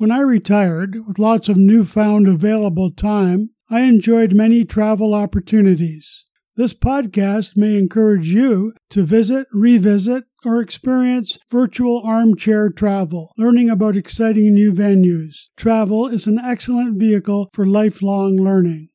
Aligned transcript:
When 0.00 0.10
I 0.10 0.20
retired, 0.20 1.06
with 1.06 1.18
lots 1.18 1.50
of 1.50 1.58
newfound 1.58 2.26
available 2.26 2.90
time, 2.90 3.50
I 3.68 3.82
enjoyed 3.82 4.32
many 4.32 4.64
travel 4.64 5.12
opportunities. 5.12 6.24
This 6.56 6.72
podcast 6.72 7.54
may 7.54 7.76
encourage 7.76 8.28
you 8.28 8.72
to 8.88 9.02
visit, 9.04 9.46
revisit, 9.52 10.24
or 10.42 10.62
experience 10.62 11.36
virtual 11.50 12.00
armchair 12.02 12.70
travel, 12.70 13.34
learning 13.36 13.68
about 13.68 13.94
exciting 13.94 14.54
new 14.54 14.72
venues. 14.72 15.48
Travel 15.58 16.06
is 16.06 16.26
an 16.26 16.38
excellent 16.38 16.98
vehicle 16.98 17.50
for 17.52 17.66
lifelong 17.66 18.36
learning. 18.36 18.88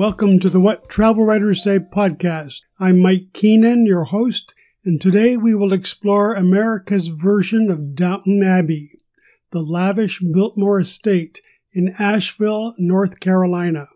Welcome 0.00 0.40
to 0.40 0.48
the 0.48 0.60
What 0.60 0.88
Travel 0.88 1.26
Writers 1.26 1.62
Say 1.62 1.78
podcast. 1.78 2.62
I'm 2.78 3.00
Mike 3.00 3.34
Keenan, 3.34 3.84
your 3.84 4.04
host, 4.04 4.54
and 4.82 4.98
today 4.98 5.36
we 5.36 5.54
will 5.54 5.74
explore 5.74 6.34
America's 6.34 7.08
version 7.08 7.70
of 7.70 7.94
Downton 7.94 8.42
Abbey, 8.42 8.92
the 9.50 9.60
lavish 9.60 10.20
Biltmore 10.20 10.80
estate 10.80 11.42
in 11.74 11.94
Asheville, 11.98 12.74
North 12.78 13.20
Carolina. 13.20 13.88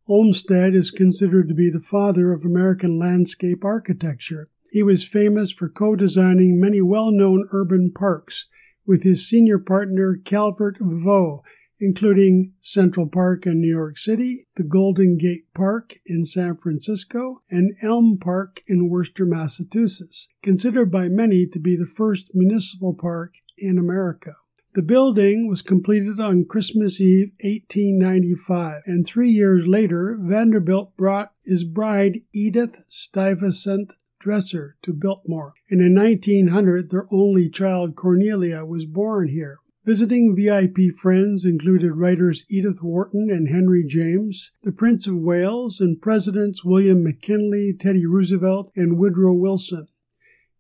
Olmsted 0.08 0.76
is 0.76 0.92
considered 0.92 1.48
to 1.48 1.56
be 1.56 1.72
the 1.72 1.80
father 1.80 2.32
of 2.32 2.46
American 2.46 3.00
landscape 3.00 3.66
architecture. 3.66 4.50
He 4.70 4.84
was 4.84 5.04
famous 5.04 5.52
for 5.52 5.68
co 5.68 5.96
designing 5.96 6.60
many 6.60 6.80
well 6.80 7.12
known 7.12 7.50
urban 7.52 7.92
parks 7.92 8.46
with 8.86 9.02
his 9.02 9.28
senior 9.28 9.58
partner 9.58 10.16
Calvert 10.24 10.78
Vaux, 10.80 11.44
including 11.80 12.54
Central 12.62 13.08
Park 13.08 13.48
in 13.48 13.60
New 13.60 13.68
York 13.68 13.98
City, 13.98 14.48
the 14.56 14.64
Golden 14.64 15.18
Gate 15.18 15.52
Park 15.56 15.96
in 16.06 16.24
San 16.24 16.56
Francisco, 16.56 17.42
and 17.50 17.76
Elm 17.82 18.20
Park 18.20 18.62
in 18.68 18.90
Worcester, 18.90 19.26
Massachusetts, 19.26 20.30
considered 20.44 20.92
by 20.92 21.10
many 21.10 21.48
to 21.48 21.58
be 21.58 21.76
the 21.76 21.88
first 21.88 22.30
municipal 22.36 22.94
park 22.94 23.34
in 23.58 23.80
America. 23.80 24.36
The 24.76 24.82
building 24.82 25.48
was 25.48 25.62
completed 25.62 26.20
on 26.20 26.44
Christmas 26.44 27.00
Eve, 27.00 27.32
1895, 27.40 28.82
and 28.86 29.06
three 29.06 29.32
years 29.32 29.66
later 29.66 30.20
Vanderbilt 30.22 30.98
brought 30.98 31.32
his 31.46 31.64
bride 31.64 32.20
Edith 32.34 32.84
Stuyvesant 32.90 33.94
Dresser 34.20 34.76
to 34.82 34.92
Biltmore, 34.92 35.54
and 35.70 35.80
in 35.80 35.96
1900 35.96 36.90
their 36.90 37.08
only 37.10 37.48
child 37.48 37.96
Cornelia 37.96 38.66
was 38.66 38.86
born 38.86 39.30
here. 39.30 39.60
Visiting 39.86 40.36
VIP 40.36 40.94
friends 40.94 41.46
included 41.46 41.94
writers 41.94 42.46
Edith 42.50 42.84
Wharton 42.84 43.30
and 43.32 43.48
Henry 43.48 43.86
James, 43.88 44.52
the 44.64 44.74
Prince 44.74 45.08
of 45.08 45.16
Wales, 45.16 45.80
and 45.80 46.02
Presidents 46.02 46.66
William 46.66 47.02
McKinley, 47.02 47.72
Teddy 47.72 48.06
Roosevelt, 48.06 48.74
and 48.76 48.98
Woodrow 48.98 49.36
Wilson. 49.36 49.88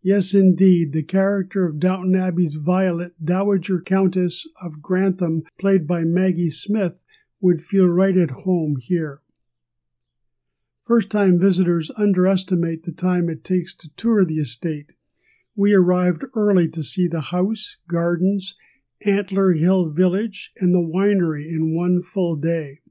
Yes, 0.07 0.35
indeed, 0.35 0.93
the 0.93 1.01
character 1.01 1.65
of 1.65 1.79
Downton 1.79 2.13
Abbey's 2.13 2.53
Violet, 2.53 3.13
Dowager 3.25 3.81
Countess 3.81 4.47
of 4.61 4.79
Grantham, 4.79 5.41
played 5.57 5.87
by 5.87 6.03
Maggie 6.03 6.51
Smith, 6.51 6.99
would 7.41 7.63
feel 7.63 7.87
right 7.87 8.15
at 8.15 8.45
home 8.45 8.75
here. 8.79 9.23
First 10.85 11.09
time 11.09 11.39
visitors 11.39 11.89
underestimate 11.97 12.83
the 12.83 12.91
time 12.91 13.31
it 13.31 13.43
takes 13.43 13.73
to 13.77 13.89
tour 13.97 14.23
the 14.23 14.37
estate. 14.37 14.91
We 15.55 15.73
arrived 15.73 16.23
early 16.35 16.67
to 16.67 16.83
see 16.83 17.07
the 17.07 17.21
house, 17.21 17.77
gardens, 17.87 18.55
Antler 19.07 19.53
Hill 19.53 19.89
Village, 19.89 20.51
and 20.57 20.71
the 20.71 20.87
winery 20.87 21.47
in 21.47 21.75
one 21.75 22.03
full 22.03 22.35
day. 22.35 22.81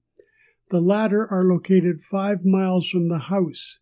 The 0.73 0.81
latter 0.81 1.29
are 1.29 1.45
located 1.45 2.03
five 2.03 2.45
miles 2.45 2.89
from 2.89 3.07
the 3.07 3.19
house 3.31 3.79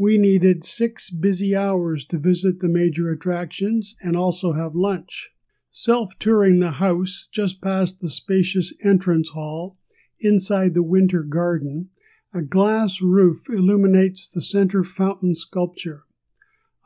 we 0.00 0.16
needed 0.16 0.64
six 0.64 1.10
busy 1.10 1.54
hours 1.54 2.06
to 2.06 2.16
visit 2.16 2.58
the 2.60 2.68
major 2.68 3.10
attractions 3.10 3.94
and 4.00 4.16
also 4.16 4.54
have 4.54 4.74
lunch. 4.74 5.28
Self 5.70 6.18
touring 6.18 6.58
the 6.58 6.70
house 6.70 7.28
just 7.30 7.60
past 7.60 8.00
the 8.00 8.08
spacious 8.08 8.72
entrance 8.82 9.28
hall, 9.28 9.76
inside 10.18 10.72
the 10.72 10.82
winter 10.82 11.22
garden, 11.22 11.90
a 12.32 12.40
glass 12.40 13.02
roof 13.02 13.46
illuminates 13.50 14.26
the 14.26 14.40
center 14.40 14.82
fountain 14.84 15.34
sculpture. 15.34 16.04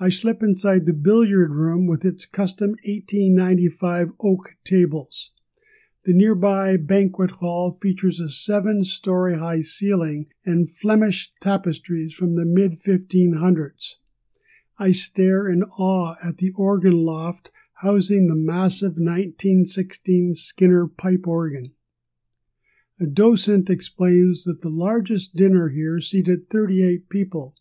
I 0.00 0.08
slip 0.08 0.42
inside 0.42 0.84
the 0.84 0.92
billiard 0.92 1.52
room 1.52 1.86
with 1.86 2.04
its 2.04 2.26
custom 2.26 2.70
1895 2.84 4.10
oak 4.18 4.56
tables. 4.64 5.30
The 6.04 6.12
nearby 6.12 6.76
banquet 6.76 7.30
hall 7.30 7.78
features 7.80 8.20
a 8.20 8.28
seven 8.28 8.84
story 8.84 9.38
high 9.38 9.62
ceiling 9.62 10.26
and 10.44 10.70
Flemish 10.70 11.32
tapestries 11.40 12.12
from 12.12 12.34
the 12.34 12.44
mid 12.44 12.82
1500s. 12.82 13.94
I 14.78 14.90
stare 14.90 15.48
in 15.48 15.62
awe 15.62 16.16
at 16.22 16.36
the 16.36 16.50
organ 16.56 17.06
loft 17.06 17.50
housing 17.80 18.28
the 18.28 18.34
massive 18.34 18.98
1916 18.98 20.34
Skinner 20.34 20.86
pipe 20.86 21.26
organ. 21.26 21.72
A 23.00 23.06
docent 23.06 23.70
explains 23.70 24.44
that 24.44 24.60
the 24.60 24.68
largest 24.68 25.34
dinner 25.34 25.70
here 25.70 26.02
seated 26.02 26.46
38 26.46 27.08
people, 27.08 27.54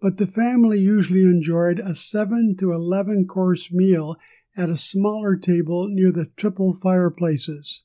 but 0.00 0.16
the 0.16 0.26
family 0.26 0.80
usually 0.80 1.22
enjoyed 1.22 1.78
a 1.78 1.94
7 1.94 2.56
to 2.58 2.72
11 2.72 3.28
course 3.28 3.70
meal 3.70 4.16
at 4.56 4.70
a 4.70 4.76
smaller 4.76 5.36
table 5.36 5.86
near 5.86 6.10
the 6.10 6.30
triple 6.36 6.72
fireplaces. 6.72 7.82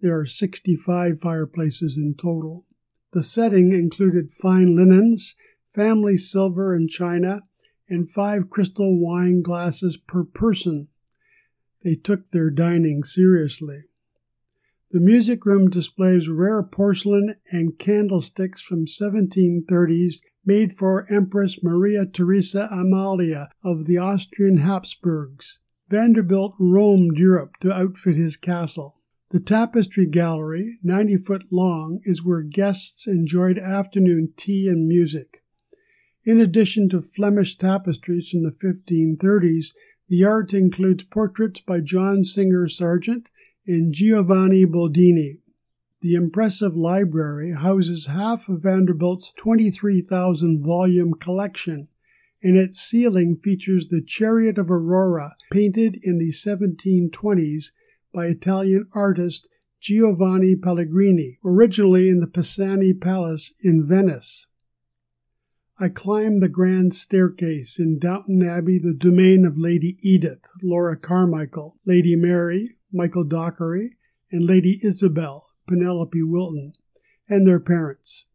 There 0.00 0.18
are 0.18 0.26
65 0.26 1.20
fireplaces 1.20 1.96
in 1.96 2.14
total. 2.14 2.66
The 3.12 3.22
setting 3.22 3.72
included 3.72 4.32
fine 4.32 4.76
linens, 4.76 5.34
family 5.74 6.16
silver 6.16 6.74
and 6.74 6.90
china, 6.90 7.42
and 7.88 8.10
five 8.10 8.50
crystal 8.50 9.00
wine 9.00 9.42
glasses 9.42 9.96
per 9.96 10.24
person. 10.24 10.88
They 11.82 11.94
took 11.94 12.30
their 12.30 12.50
dining 12.50 13.02
seriously. 13.02 13.84
The 14.90 15.00
music 15.00 15.46
room 15.46 15.70
displays 15.70 16.28
rare 16.28 16.62
porcelain 16.62 17.36
and 17.50 17.78
candlesticks 17.78 18.60
from 18.60 18.86
1730s 18.86 20.16
made 20.44 20.76
for 20.76 21.10
Empress 21.10 21.62
Maria 21.62 22.04
Theresa 22.04 22.68
Amalia 22.70 23.50
of 23.62 23.86
the 23.86 23.98
Austrian 23.98 24.58
Habsburgs. 24.58 25.60
Vanderbilt 25.90 26.54
roamed 26.60 27.18
Europe 27.18 27.56
to 27.60 27.72
outfit 27.72 28.14
his 28.14 28.36
castle. 28.36 28.94
The 29.30 29.40
Tapestry 29.40 30.06
Gallery, 30.06 30.78
90 30.84 31.16
foot 31.16 31.42
long, 31.50 32.00
is 32.04 32.24
where 32.24 32.42
guests 32.42 33.08
enjoyed 33.08 33.58
afternoon 33.58 34.32
tea 34.36 34.68
and 34.68 34.86
music. 34.86 35.42
In 36.24 36.40
addition 36.40 36.88
to 36.90 37.02
Flemish 37.02 37.58
tapestries 37.58 38.30
from 38.30 38.44
the 38.44 38.52
1530s, 38.52 39.74
the 40.06 40.22
art 40.22 40.54
includes 40.54 41.02
portraits 41.02 41.58
by 41.58 41.80
John 41.80 42.24
Singer 42.24 42.68
Sargent 42.68 43.28
and 43.66 43.92
Giovanni 43.92 44.64
Boldini. 44.64 45.38
The 46.02 46.14
impressive 46.14 46.76
library 46.76 47.50
houses 47.50 48.06
half 48.06 48.48
of 48.48 48.62
Vanderbilt's 48.62 49.32
23,000 49.38 50.62
volume 50.62 51.14
collection, 51.14 51.88
and 52.42 52.56
its 52.56 52.80
ceiling 52.80 53.36
features 53.36 53.88
the 53.88 54.00
Chariot 54.00 54.56
of 54.58 54.70
Aurora, 54.70 55.36
painted 55.50 55.98
in 56.02 56.18
the 56.18 56.30
1720s 56.30 57.72
by 58.12 58.26
Italian 58.26 58.86
artist 58.92 59.48
Giovanni 59.80 60.56
Pellegrini, 60.56 61.38
originally 61.44 62.08
in 62.08 62.20
the 62.20 62.26
Pisani 62.26 62.92
Palace 62.92 63.54
in 63.60 63.86
Venice. 63.86 64.46
I 65.78 65.88
climbed 65.88 66.42
the 66.42 66.48
grand 66.48 66.92
staircase 66.94 67.78
in 67.78 67.98
Downton 67.98 68.42
Abbey, 68.42 68.78
the 68.78 68.92
domain 68.92 69.46
of 69.46 69.56
Lady 69.56 69.96
Edith, 70.02 70.44
Laura 70.62 70.96
Carmichael, 70.96 71.78
Lady 71.86 72.16
Mary, 72.16 72.76
Michelle 72.92 73.24
Dockery, 73.24 73.96
and 74.30 74.44
Lady 74.44 74.78
Isabel, 74.82 75.48
Penelope 75.66 76.22
Wilton, 76.22 76.74
and 77.28 77.46
their 77.46 77.60
parents. 77.60 78.26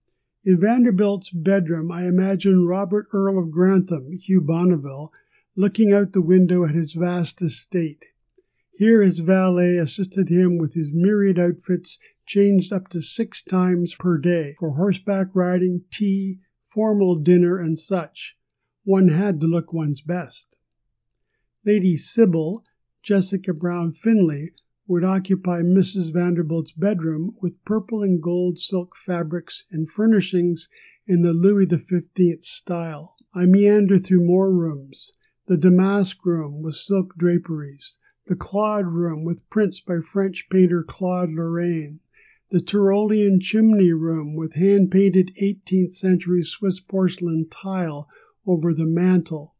In 0.47 0.59
Vanderbilt's 0.59 1.31
bedroom, 1.31 1.91
I 1.91 2.05
imagine 2.05 2.67
Robert 2.67 3.07
Earl 3.11 3.39
of 3.39 3.49
Grantham, 3.49 4.11
Hugh 4.11 4.41
Bonneville, 4.41 5.11
looking 5.55 5.91
out 5.91 6.13
the 6.13 6.21
window 6.21 6.65
at 6.65 6.75
his 6.75 6.93
vast 6.93 7.41
estate. 7.41 8.05
Here 8.77 9.01
his 9.01 9.21
valet 9.21 9.77
assisted 9.77 10.29
him 10.29 10.59
with 10.59 10.75
his 10.75 10.91
myriad 10.93 11.39
outfits, 11.39 11.97
changed 12.27 12.71
up 12.71 12.89
to 12.89 13.01
six 13.01 13.41
times 13.41 13.95
per 13.95 14.19
day, 14.19 14.53
for 14.59 14.75
horseback 14.75 15.29
riding, 15.33 15.83
tea, 15.89 16.41
formal 16.71 17.15
dinner, 17.15 17.57
and 17.57 17.79
such. 17.79 18.37
One 18.83 19.07
had 19.07 19.41
to 19.41 19.47
look 19.47 19.73
one's 19.73 20.01
best. 20.01 20.57
Lady 21.65 21.97
Sybil, 21.97 22.63
Jessica 23.01 23.51
Brown 23.51 23.93
Findlay, 23.93 24.51
would 24.87 25.03
occupy 25.03 25.61
Mrs. 25.61 26.13
Vanderbilt's 26.13 26.71
bedroom 26.71 27.35
with 27.41 27.63
purple 27.65 28.03
and 28.03 28.21
gold 28.21 28.59
silk 28.59 28.95
fabrics 28.95 29.65
and 29.71 29.89
furnishings 29.89 30.69
in 31.07 31.23
the 31.23 31.33
Louis 31.33 31.67
XV 31.67 32.43
style. 32.43 33.15
I 33.33 33.45
meander 33.45 33.97
through 33.99 34.25
more 34.25 34.53
rooms 34.53 35.11
the 35.47 35.57
damask 35.57 36.23
room 36.25 36.61
with 36.61 36.75
silk 36.75 37.15
draperies, 37.17 37.97
the 38.27 38.35
Claude 38.35 38.87
room 38.87 39.23
with 39.23 39.49
prints 39.49 39.79
by 39.79 39.99
French 40.01 40.47
painter 40.49 40.83
Claude 40.83 41.31
Lorrain, 41.31 41.99
the 42.51 42.59
Tyrolean 42.59 43.41
chimney 43.41 43.91
room 43.91 44.35
with 44.35 44.53
hand 44.53 44.91
painted 44.91 45.31
18th 45.41 45.93
century 45.93 46.43
Swiss 46.43 46.79
porcelain 46.79 47.47
tile 47.49 48.07
over 48.45 48.71
the 48.71 48.85
mantel, 48.85 49.54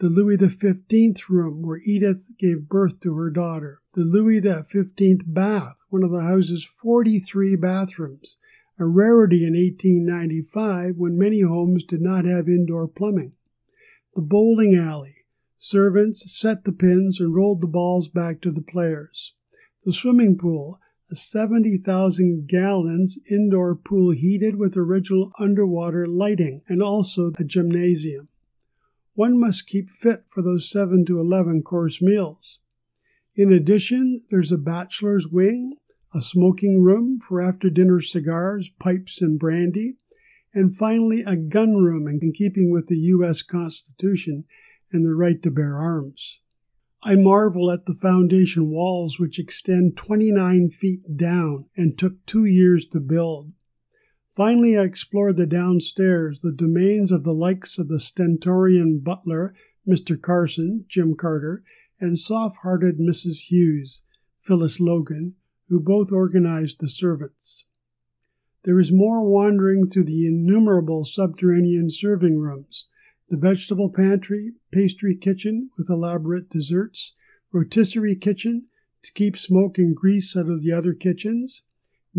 the 0.00 0.08
Louis 0.08 0.36
XV 0.36 1.28
room 1.28 1.60
where 1.60 1.80
Edith 1.84 2.28
gave 2.38 2.68
birth 2.68 3.00
to 3.00 3.16
her 3.16 3.30
daughter, 3.30 3.80
the 3.94 4.02
Louis 4.02 4.40
XV 4.40 5.22
bath, 5.26 5.76
one 5.88 6.04
of 6.04 6.12
the 6.12 6.20
house's 6.20 6.64
43 6.64 7.56
bathrooms, 7.56 8.36
a 8.78 8.86
rarity 8.86 9.44
in 9.44 9.54
1895 9.54 10.96
when 10.98 11.18
many 11.18 11.40
homes 11.40 11.82
did 11.82 12.00
not 12.00 12.24
have 12.24 12.48
indoor 12.48 12.86
plumbing, 12.86 13.32
the 14.14 14.22
bowling 14.22 14.76
alley. 14.76 15.16
Servants 15.58 16.32
set 16.32 16.62
the 16.62 16.70
pins 16.70 17.18
and 17.18 17.34
rolled 17.34 17.60
the 17.60 17.66
balls 17.66 18.06
back 18.06 18.40
to 18.42 18.52
the 18.52 18.62
players. 18.62 19.34
The 19.84 19.92
swimming 19.92 20.38
pool, 20.38 20.78
a 21.10 21.16
70,000 21.16 22.46
gallons 22.46 23.18
indoor 23.28 23.74
pool 23.74 24.12
heated 24.12 24.54
with 24.54 24.76
original 24.76 25.32
underwater 25.40 26.06
lighting, 26.06 26.62
and 26.68 26.80
also 26.80 27.32
a 27.36 27.42
gymnasium. 27.42 28.28
One 29.18 29.40
must 29.40 29.66
keep 29.66 29.90
fit 29.90 30.26
for 30.28 30.42
those 30.42 30.70
7 30.70 31.04
to 31.06 31.18
11 31.18 31.64
course 31.64 32.00
meals. 32.00 32.60
In 33.34 33.52
addition, 33.52 34.22
there's 34.30 34.52
a 34.52 34.56
bachelor's 34.56 35.26
wing, 35.26 35.74
a 36.14 36.22
smoking 36.22 36.82
room 36.82 37.18
for 37.18 37.42
after 37.42 37.68
dinner 37.68 38.00
cigars, 38.00 38.70
pipes, 38.78 39.20
and 39.20 39.36
brandy, 39.36 39.96
and 40.54 40.72
finally 40.72 41.22
a 41.22 41.34
gun 41.34 41.74
room 41.78 42.06
in 42.06 42.30
keeping 42.32 42.70
with 42.70 42.86
the 42.86 42.98
U.S. 43.18 43.42
Constitution 43.42 44.44
and 44.92 45.04
the 45.04 45.16
right 45.16 45.42
to 45.42 45.50
bear 45.50 45.76
arms. 45.76 46.38
I 47.02 47.16
marvel 47.16 47.72
at 47.72 47.86
the 47.86 47.94
foundation 47.94 48.70
walls, 48.70 49.18
which 49.18 49.40
extend 49.40 49.96
29 49.96 50.70
feet 50.70 51.16
down 51.16 51.64
and 51.76 51.98
took 51.98 52.24
two 52.24 52.44
years 52.44 52.86
to 52.92 53.00
build. 53.00 53.50
Finally, 54.38 54.78
I 54.78 54.84
explored 54.84 55.36
the 55.36 55.46
downstairs, 55.46 56.42
the 56.42 56.52
domains 56.52 57.10
of 57.10 57.24
the 57.24 57.34
likes 57.34 57.76
of 57.76 57.88
the 57.88 57.98
stentorian 57.98 59.00
butler, 59.00 59.52
Mr. 59.84 60.16
Carson, 60.16 60.84
Jim 60.86 61.16
Carter, 61.16 61.64
and 61.98 62.16
soft 62.16 62.58
hearted 62.58 62.98
Mrs. 62.98 63.50
Hughes, 63.50 64.02
Phyllis 64.42 64.78
Logan, 64.78 65.34
who 65.66 65.80
both 65.80 66.12
organized 66.12 66.78
the 66.78 66.86
servants. 66.86 67.64
There 68.62 68.78
is 68.78 68.92
more 68.92 69.28
wandering 69.28 69.88
through 69.88 70.04
the 70.04 70.28
innumerable 70.28 71.04
subterranean 71.04 71.90
serving 71.90 72.38
rooms, 72.38 72.86
the 73.28 73.36
vegetable 73.36 73.90
pantry, 73.90 74.52
pastry 74.70 75.16
kitchen 75.16 75.70
with 75.76 75.90
elaborate 75.90 76.48
desserts, 76.48 77.12
rotisserie 77.50 78.14
kitchen 78.14 78.68
to 79.02 79.12
keep 79.14 79.36
smoke 79.36 79.78
and 79.78 79.96
grease 79.96 80.36
out 80.36 80.48
of 80.48 80.62
the 80.62 80.70
other 80.70 80.94
kitchens, 80.94 81.62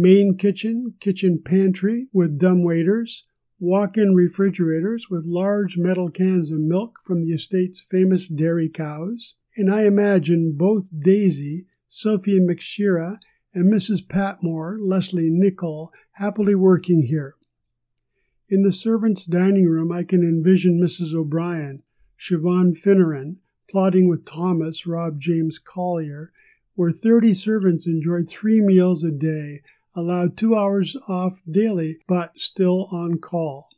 main 0.01 0.37
kitchen, 0.37 0.93
kitchen 1.01 1.41
pantry 1.43 2.07
with 2.13 2.39
dumb 2.39 2.63
waiters, 2.63 3.25
walk 3.59 3.97
in 3.97 4.15
refrigerators 4.15 5.09
with 5.09 5.25
large 5.25 5.77
metal 5.77 6.09
cans 6.09 6.51
of 6.51 6.59
milk 6.61 6.97
from 7.03 7.21
the 7.21 7.33
estate's 7.33 7.81
famous 7.81 8.29
dairy 8.29 8.69
cows, 8.69 9.33
and 9.57 9.69
I 9.69 9.83
imagine 9.83 10.53
both 10.53 10.85
Daisy, 10.97 11.67
Sophie 11.89 12.39
McShera, 12.39 13.19
and 13.53 13.65
Mrs. 13.65 14.07
Patmore, 14.07 14.77
Lesley 14.79 15.29
Nicol, 15.29 15.91
happily 16.13 16.55
working 16.55 17.01
here. 17.01 17.35
In 18.47 18.61
the 18.61 18.71
servants' 18.71 19.25
dining 19.25 19.67
room 19.67 19.91
I 19.91 20.03
can 20.03 20.23
envision 20.23 20.79
Mrs. 20.79 21.13
O'Brien, 21.13 21.83
Siobhan 22.17 22.73
Finneran, 22.73 23.35
plotting 23.69 24.07
with 24.07 24.23
Thomas 24.23 24.87
Rob 24.87 25.19
James 25.19 25.59
Collier, 25.59 26.31
where 26.75 26.93
thirty 26.93 27.33
servants 27.33 27.85
enjoyed 27.85 28.29
three 28.29 28.61
meals 28.61 29.03
a 29.03 29.11
day, 29.11 29.61
allowed 29.95 30.37
two 30.37 30.55
hours 30.55 30.95
off 31.07 31.41
daily, 31.49 31.99
but 32.07 32.39
still 32.39 32.85
on 32.91 33.17
call. 33.17 33.69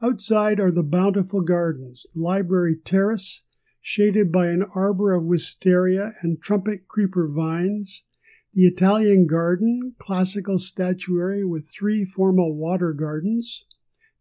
Outside 0.00 0.58
are 0.58 0.70
the 0.70 0.82
bountiful 0.82 1.40
gardens, 1.42 2.06
library 2.14 2.76
terrace, 2.76 3.42
shaded 3.80 4.30
by 4.30 4.48
an 4.48 4.62
arbor 4.74 5.12
of 5.12 5.24
wisteria 5.24 6.12
and 6.22 6.40
trumpet 6.40 6.88
creeper 6.88 7.26
vines, 7.26 8.04
the 8.52 8.66
Italian 8.66 9.26
garden, 9.26 9.94
classical 9.98 10.58
statuary 10.58 11.44
with 11.44 11.68
three 11.68 12.04
formal 12.04 12.54
water 12.54 12.92
gardens. 12.92 13.64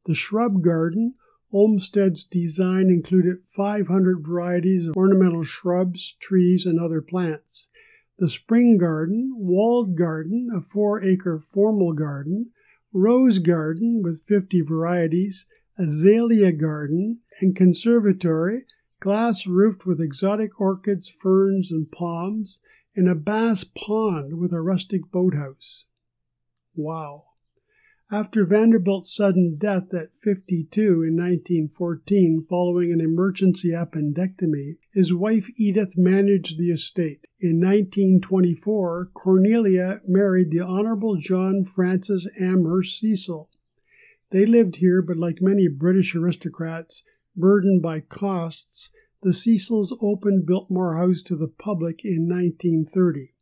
The 0.06 0.14
shrub 0.14 0.64
garden, 0.64 1.16
Olmsted's 1.52 2.24
design 2.24 2.90
included 2.90 3.44
500 3.50 4.26
varieties 4.26 4.86
of 4.86 4.96
ornamental 4.96 5.44
shrubs, 5.44 6.16
trees, 6.22 6.66
and 6.66 6.80
other 6.80 7.02
plants. 7.02 7.70
The 8.22 8.30
spring 8.30 8.78
garden, 8.78 9.34
walled 9.36 9.96
garden, 9.96 10.52
a 10.54 10.62
four 10.62 11.02
acre 11.02 11.40
formal 11.40 11.94
garden, 11.94 12.52
rose 12.94 13.40
garden 13.40 14.04
with 14.04 14.22
50 14.28 14.62
varieties, 14.62 15.48
azalea 15.76 16.52
garden, 16.52 17.22
and 17.40 17.56
conservatory, 17.56 18.68
glass 19.00 19.48
roofed 19.48 19.88
with 19.88 20.00
exotic 20.00 20.62
orchids, 20.62 21.10
ferns, 21.10 21.72
and 21.72 21.92
palms, 21.92 22.62
and 22.96 23.10
a 23.10 23.16
bass 23.16 23.64
pond 23.64 24.38
with 24.38 24.54
a 24.54 24.62
rustic 24.62 25.10
boathouse. 25.10 25.86
Wow. 26.76 27.26
After 28.12 28.46
Vanderbilt's 28.46 29.16
sudden 29.16 29.56
death 29.58 29.96
at 29.96 30.12
52 30.20 30.80
in 31.02 31.16
1914 31.16 32.46
following 32.48 32.92
an 32.92 33.02
emergency 33.02 33.70
appendectomy, 33.70 34.78
his 34.94 35.12
wife 35.12 35.50
Edith 35.58 35.98
managed 35.98 36.60
the 36.60 36.70
estate. 36.70 37.26
In 37.44 37.60
1924, 37.60 39.10
Cornelia 39.16 40.04
married 40.08 40.52
the 40.52 40.60
Honorable 40.60 41.16
John 41.16 41.66
Francis 41.66 42.28
Amherst 42.40 43.00
Cecil. 43.00 43.50
They 44.30 44.46
lived 44.46 44.76
here, 44.76 45.02
but 45.02 45.18
like 45.18 45.42
many 45.42 45.68
British 45.68 46.14
aristocrats, 46.14 47.02
burdened 47.36 47.82
by 47.82 48.02
costs, 48.02 48.92
the 49.24 49.34
Cecils 49.34 49.92
opened 50.02 50.46
Biltmore 50.46 50.98
House 50.98 51.24
to 51.24 51.36
the 51.36 51.48
public 51.48 52.06
in 52.06 52.30
1930. 52.30 53.34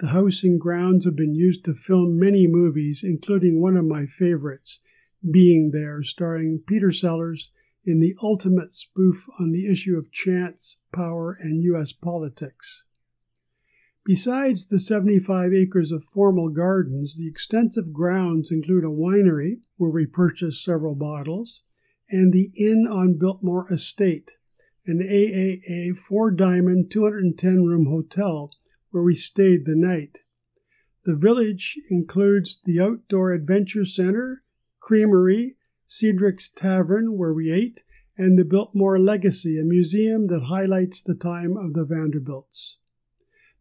The 0.00 0.08
house 0.08 0.42
and 0.42 0.60
grounds 0.60 1.04
have 1.04 1.14
been 1.14 1.36
used 1.36 1.64
to 1.66 1.74
film 1.74 2.18
many 2.18 2.48
movies, 2.48 3.04
including 3.04 3.60
one 3.60 3.76
of 3.76 3.84
my 3.84 4.06
favorites, 4.06 4.80
Being 5.30 5.70
There, 5.70 6.02
starring 6.02 6.64
Peter 6.66 6.90
Sellers 6.90 7.52
in 7.84 8.00
the 8.00 8.16
ultimate 8.20 8.74
spoof 8.74 9.28
on 9.38 9.52
the 9.52 9.68
issue 9.68 9.96
of 9.96 10.10
chance, 10.10 10.78
power, 10.90 11.38
and 11.40 11.62
U.S. 11.62 11.92
politics. 11.92 12.82
Besides 14.06 14.66
the 14.66 14.78
75 14.78 15.52
acres 15.52 15.92
of 15.92 16.04
formal 16.04 16.48
gardens, 16.48 17.16
the 17.16 17.28
extensive 17.28 17.92
grounds 17.92 18.50
include 18.50 18.82
a 18.82 18.86
winery, 18.86 19.60
where 19.76 19.90
we 19.90 20.06
purchased 20.06 20.64
several 20.64 20.94
bottles, 20.94 21.60
and 22.08 22.32
the 22.32 22.50
Inn 22.56 22.86
on 22.86 23.18
Biltmore 23.18 23.70
Estate, 23.70 24.38
an 24.86 25.00
AAA 25.00 25.94
four 25.98 26.30
diamond 26.30 26.90
210 26.90 27.64
room 27.64 27.84
hotel 27.86 28.50
where 28.90 29.02
we 29.02 29.14
stayed 29.14 29.66
the 29.66 29.76
night. 29.76 30.20
The 31.04 31.14
village 31.14 31.78
includes 31.90 32.62
the 32.64 32.80
Outdoor 32.80 33.32
Adventure 33.32 33.84
Center, 33.84 34.42
Creamery, 34.80 35.56
Cedric's 35.86 36.48
Tavern, 36.48 37.18
where 37.18 37.34
we 37.34 37.50
ate, 37.50 37.82
and 38.16 38.38
the 38.38 38.44
Biltmore 38.44 38.98
Legacy, 38.98 39.58
a 39.58 39.62
museum 39.62 40.26
that 40.28 40.44
highlights 40.44 41.02
the 41.02 41.14
time 41.14 41.58
of 41.58 41.74
the 41.74 41.84
Vanderbilts. 41.84 42.78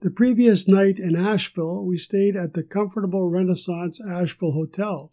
The 0.01 0.10
previous 0.10 0.65
night 0.65 0.98
in 0.98 1.18
Asheville, 1.18 1.84
we 1.84 1.98
stayed 1.98 2.38
at 2.38 2.53
the 2.53 2.63
comfortable 2.63 3.29
Renaissance 3.29 4.00
Asheville 4.00 4.53
Hotel, 4.53 5.12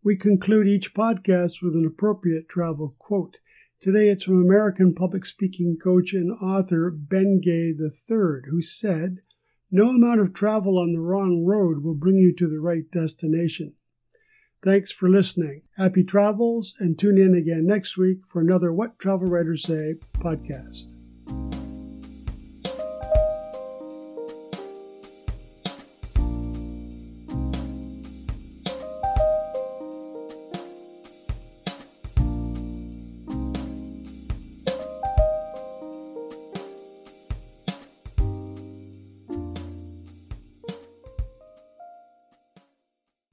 We 0.04 0.16
conclude 0.16 0.68
each 0.68 0.94
podcast 0.94 1.62
with 1.62 1.76
an 1.76 1.86
appropriate 1.86 2.48
travel 2.48 2.96
quote. 2.98 3.40
Today 3.82 4.10
it's 4.10 4.26
from 4.26 4.44
American 4.44 4.94
public 4.94 5.26
speaking 5.26 5.76
coach 5.76 6.14
and 6.14 6.32
author 6.34 6.92
Ben 6.92 7.42
Gay 7.44 7.74
III, 7.76 8.42
who 8.48 8.62
said, 8.62 9.22
No 9.72 9.90
amount 9.90 10.22
of 10.22 10.36
travel 10.36 10.78
on 10.78 10.94
the 10.94 11.00
wrong 11.00 11.44
road 11.44 11.84
will 11.84 11.96
bring 11.96 12.18
you 12.18 12.32
to 12.36 12.48
the 12.48 12.60
right 12.60 12.84
destination. 12.92 13.74
Thanks 14.64 14.92
for 14.92 15.10
listening. 15.10 15.64
Happy 15.78 16.04
travels 16.04 16.76
and 16.78 17.00
tune 17.00 17.18
in 17.18 17.34
again 17.34 17.66
next 17.66 17.98
week 17.98 18.20
for 18.32 18.40
another 18.40 18.72
What 18.72 19.00
Travel 19.00 19.28
Writers 19.28 19.64
Say 19.64 19.96
podcast. 20.14 20.91